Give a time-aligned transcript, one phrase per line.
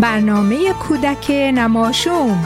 [0.00, 2.44] برنامه کودک نماشوم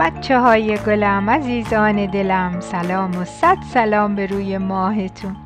[0.00, 5.36] بچه های گلم عزیزان دلم سلام و صد سلام به روی ماهتون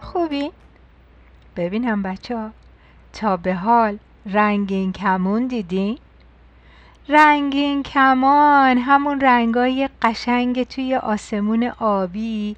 [0.00, 0.50] خوبی؟
[1.56, 2.50] ببینم بچه ها
[3.12, 5.98] تا به حال رنگین کمون دیدین؟
[7.08, 12.56] رنگین کمان همون رنگای قشنگ توی آسمون آبی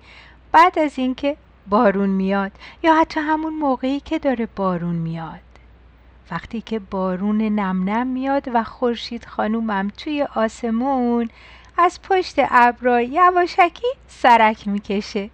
[0.53, 2.53] بعد از اینکه بارون میاد
[2.83, 5.41] یا حتی همون موقعی که داره بارون میاد.
[6.31, 11.31] وقتی که بارون نم نم میاد و خورشید خانومم توی آسمون
[11.77, 15.31] از پشت ابرا یواشکی سرک می‌کشه.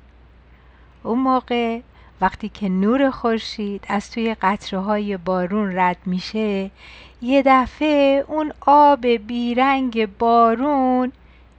[1.02, 1.80] اون موقع
[2.20, 6.70] وقتی که نور خورشید از توی قطره های بارون رد میشه
[7.22, 11.12] یه دفعه اون آب بیرنگ بارون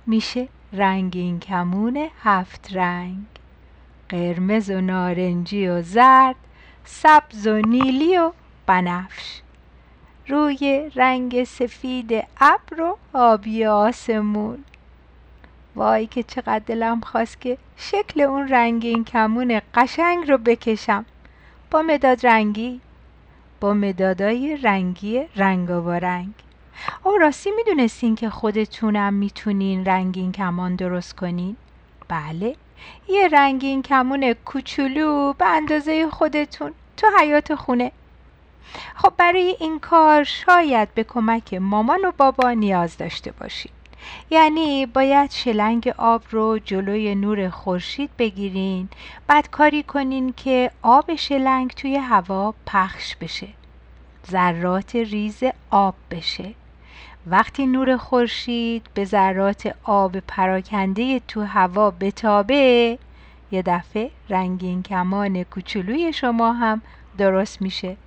[0.07, 3.38] میشه رنگین کمون هفت رنگ.
[4.09, 6.35] قرمز و نارنجی و زرد
[6.85, 8.31] سبز و نیلی و
[8.65, 9.41] بنفش.
[10.27, 14.63] روی رنگ سفید ابر و آبی آسمون.
[15.75, 21.05] وای که چقدر دلم خواست که شکل اون رنگین کمون قشنگ رو بکشم.
[21.71, 22.81] با مداد رنگی.
[23.59, 26.33] با مدادای رنگی رنگ و رنگ.
[27.03, 31.55] او راستی می‌دونستین که خودتونم می‌تونین رنگین کمان درست کنین؟
[32.07, 32.55] بله.
[33.09, 37.91] یه رنگین کمون کوچولو به اندازه خودتون تو حیات خونه.
[38.95, 43.71] خب برای این کار شاید به کمک مامان و بابا نیاز داشته باشید
[44.29, 48.89] یعنی باید شلنگ آب رو جلوی نور خورشید بگیرین
[49.27, 53.47] بعد کاری کنین که آب شلنگ توی هوا پخش بشه.
[54.31, 56.53] ذرات ریز آب بشه.
[57.27, 62.97] وقتی نور خورشید به ذرات آب پراکنده تو هوا بتابه
[63.51, 66.81] یه دفعه رنگین کمان کوچولوی شما هم
[67.17, 67.97] درست میشه.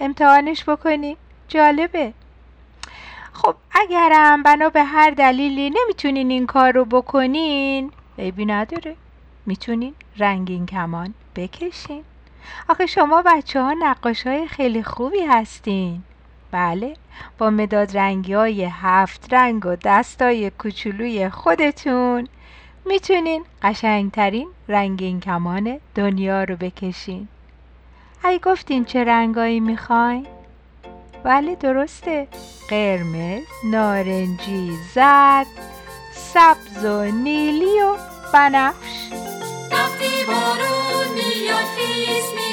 [0.00, 1.16] امتحانش بکنی؟
[1.48, 2.12] جالبه.
[3.32, 8.96] خب اگرم بنا به هر دلیلی نمی‌تونین این کار رو بکنین عیبی نداره.
[9.46, 12.04] می‌تونین رنگین کمان بکشین.
[12.68, 16.02] آخه شما بچه ها نقاش های خیلی خوبی هستین.
[16.52, 16.96] بله
[17.38, 22.28] با مداد رنگی های هفت رنگ و دستای کوچولوی خودتون.
[22.86, 27.28] می‌تونین قشنگترین رنگین کمان دنیا رو بکشین.
[28.24, 30.26] ای گفتین چه رنگایی می‌خواین؟
[31.24, 32.28] بله درسته.
[32.70, 35.46] قرمز، نارنجی، زرد،
[36.12, 37.96] سبز و نیلی و
[38.32, 39.12] بنفش.
[39.72, 42.51] وقتی بارون میاد خیس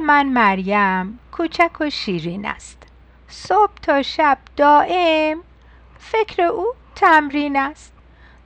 [0.00, 2.82] من مریم کوچک و شیرین است.
[3.28, 5.40] صبح تا شب دائم
[5.98, 7.92] فکر او تمرین است.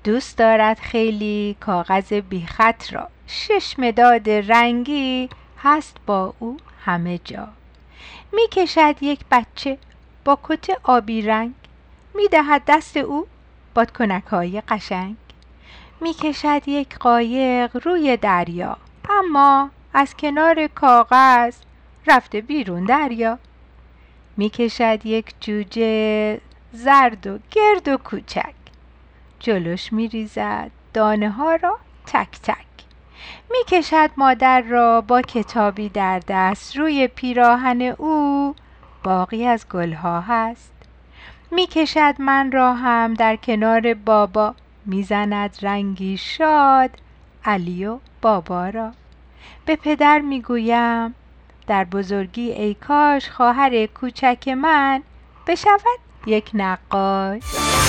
[0.04, 3.08] دوست دارد خیلی کاغذ بیخط را.
[3.26, 5.28] شش مداد رنگی
[5.58, 7.48] هست با او همه جا.
[8.32, 9.78] می کشد یک بچه
[10.24, 11.54] با کت آبی رنگ.
[12.14, 13.26] می دهد دست او
[13.74, 15.16] بادکنک های قشنگ.
[16.00, 18.76] می کشد یک قایق روی دریا.
[19.10, 21.56] اما از کنار کاغذ
[22.06, 23.38] رفته بیرون دریا.
[24.36, 26.40] می کشد یک جوجه
[26.72, 28.54] زرد و گرد و کوچک.
[29.40, 32.56] جلوش می ریزد دانه ها را تک تک.
[33.50, 36.76] می‌کشد مادر را با کتابی در دست.
[36.76, 38.54] روی پیراهن او
[39.04, 40.72] باقی از گلها هست.
[41.50, 44.54] می‌کشد من را هم در کنار بابا.
[44.86, 46.90] می‌زند رنگی شاد
[47.44, 48.92] علی و بابا را.
[49.66, 51.14] به پدر می‌گویم
[51.66, 55.02] در بزرگی ای کاش خواهر کوچک من
[55.46, 57.42] بشود یک نقاش.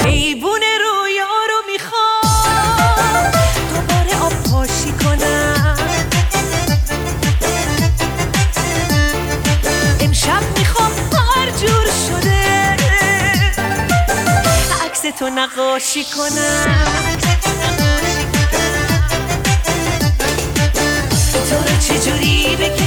[0.06, 3.32] حیوون رویا رو می‌خوام
[3.74, 5.78] دوباره آب پاشی کنم.
[10.00, 10.92] امشب می‌خوام
[11.36, 12.44] هر جور شده
[14.86, 17.13] عکس تو نقاشی کنم.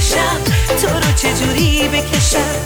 [0.06, 0.40] بکشم؟
[0.80, 2.56] تو رو چجوری بکشم؟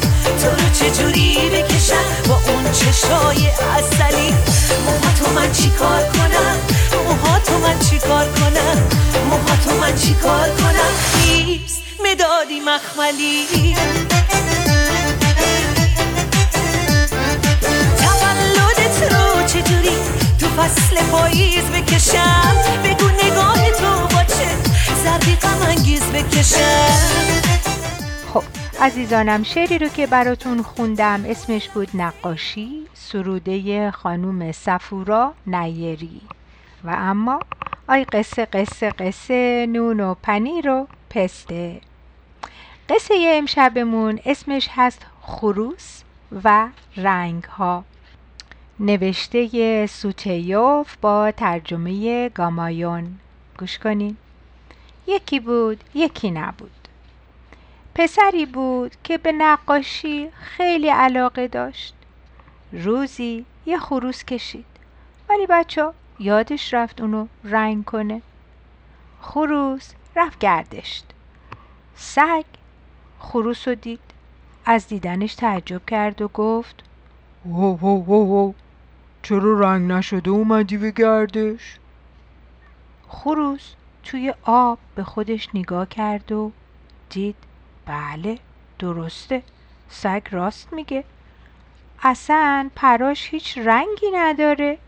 [0.42, 4.34] تو رو چجوری بکشم؟ با اون چشای اصلی
[4.84, 6.56] موهاتو من چیکار کنم؟
[7.04, 8.82] موهاتو من چیکار کنم؟
[9.30, 10.92] موهاتو من چیکار کنم؟
[11.26, 13.76] نیست مدادی مخملی.
[17.98, 19.96] تولدت رو چجوری
[20.38, 22.54] تو فصل پاییز بکشم؟
[22.84, 24.09] بگو نگاه تو.
[26.14, 27.40] بکشم
[28.32, 28.42] خب
[28.80, 36.20] عزیزانم شعری رو که براتون خوندم اسمش بود نقاشی سروده خانوم سفورا نیری.
[36.84, 37.40] و اما
[37.88, 41.80] آی قصه قصه قصه نون و پنیر و پسته.
[42.88, 46.02] قصه امشبمون اسمش هست خروس
[46.44, 47.84] و رنگ ها
[48.80, 53.18] نوشته سوتیوف با ترجمه گامایون.
[53.58, 54.16] گوش کنین.
[55.06, 56.88] یکی بود یکی نبود.
[57.94, 61.94] پسری بود که به نقاشی خیلی علاقه داشت.
[62.72, 64.66] روزی یه خروس کشید.
[65.28, 68.22] ولی بچه یادش رفت اونو رنگ کنه.
[69.20, 71.04] خروس رفت گردشت
[71.94, 72.44] سگ
[73.18, 74.00] خروس رو دید.
[74.64, 76.82] از دیدنش تعجب کرد و گفت
[77.46, 78.52] وو وو وو وو
[79.22, 81.78] چرا رنگ نشده اومدی به گردش؟
[83.08, 83.74] خروس
[84.04, 86.52] توی آب به خودش نگاه کرد و
[87.10, 87.36] دید
[87.86, 88.38] بله
[88.78, 89.42] درسته.
[89.88, 91.04] سگ راست میگه.
[92.02, 94.78] اصلا پراش هیچ رنگی نداره.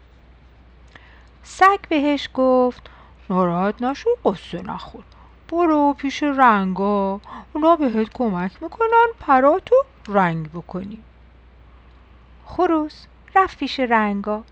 [1.42, 2.90] سگ بهش گفت
[3.30, 5.04] ناراحت نشو قصه نخور.
[5.48, 7.20] برو پیش رنگا.
[7.52, 9.76] اونا بهت کمک می‌کنن پراتو
[10.08, 10.98] رنگ بکنی.
[12.46, 14.44] خروس رفت پیش رنگا.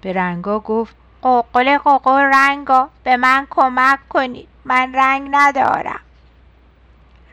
[0.00, 4.48] به رنگا گفت قوقل قوقل رنگا به من کمک کنید.
[4.64, 6.00] من رنگ ندارم.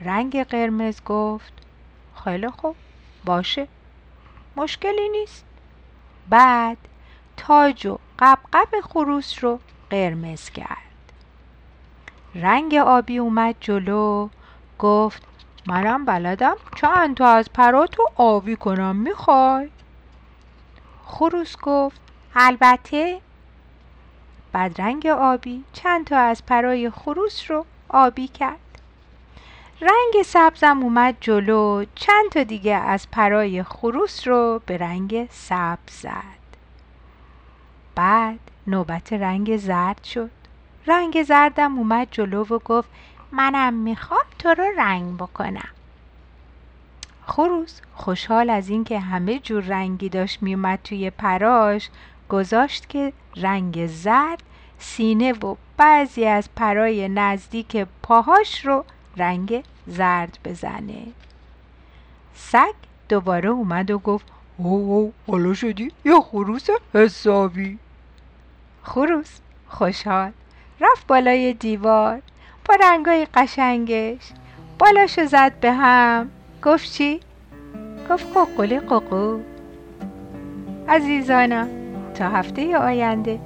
[0.01, 1.54] رنگ قرمز گفت
[2.24, 2.75] خیلی خوب
[3.25, 3.68] باشه.
[4.56, 5.45] مشکلی نیست.
[6.30, 6.78] بعد
[7.38, 10.78] تاج و قبقب خروس رو قرمز کرد.
[12.36, 14.30] رنگ آبی اومد جلو
[14.80, 15.24] گفت
[15.68, 19.69] منم بلدم چند تا از پراتو آبی کنم می‌خوای؟
[21.06, 22.01] خروس گفت
[22.36, 23.22] البته
[24.51, 28.59] بعد رنگ آبی چند تا از پرای خروس رو آبی کرد.
[29.81, 36.47] رنگ سبزم اومد جلو چند تا دیگه از پرای خروس رو به رنگ سبز زد.
[37.95, 40.31] بعد نوبت رنگ زرد شد.
[40.88, 42.89] رنگ زردم اومد جلو و گفت
[43.31, 45.69] منم می‌خوام تو رو رنگ بکنم.
[47.25, 51.89] خروس خوشحال از اینکه همه جور رنگی داشت میومد توی پراش.
[52.29, 54.43] گذاشت که رنگ زرد
[54.79, 58.86] سینه و بعضی از پرای نزدیک پاهاش رو
[59.17, 61.03] رنگ زرد بزنه.
[62.36, 62.74] سگ
[63.10, 64.25] دوباره اومد و گفت
[64.57, 67.79] او حالا شدی؟ یا خروس حسابی.
[68.84, 70.31] خروس خوشحال
[70.81, 72.22] رفت بالای دیوار
[72.65, 74.31] با رنگای قشنگش
[74.79, 76.29] بالاشو زد به هم.
[76.63, 77.19] گفت چی؟
[78.10, 79.39] گفت قوقل قوقو
[80.89, 81.76] عزیزانم
[82.17, 83.39] تا هفته آینده.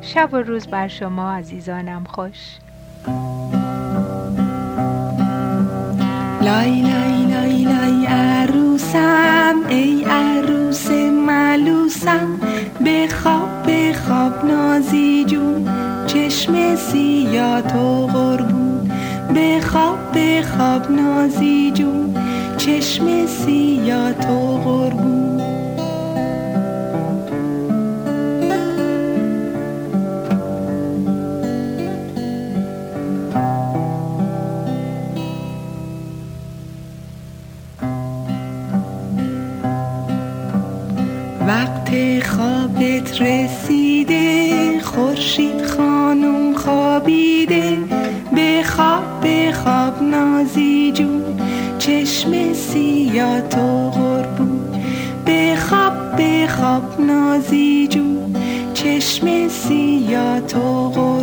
[0.00, 2.56] شب و روز بر شما عزیزانم خوش.
[6.42, 10.90] لای لای لای لای عروسم ای عروس
[11.26, 12.40] ملوسم.
[12.86, 15.68] بخواب بخواب نازی جون.
[16.06, 18.90] چشم سیاه تو قربون
[19.36, 22.14] بخواب بخواب نازی جون.
[22.56, 25.13] چشم سیاه تو قربون
[50.02, 51.22] نازی جون
[51.78, 54.60] چشم سیاه تو قربون
[55.26, 58.36] بخواب بخواب نازی جون
[58.74, 61.13] چشم سیاه تو قربون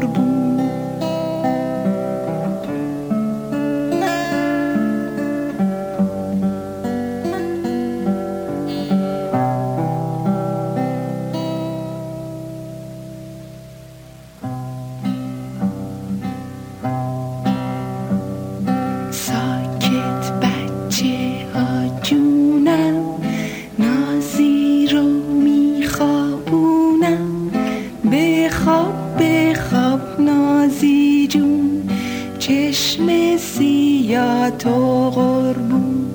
[33.32, 36.06] چشم سیاه تو قربون؟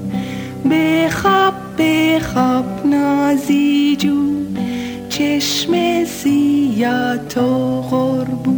[0.70, 4.56] بخواب بخواب نازی جون
[5.08, 8.55] چشم سیاه تو قربون.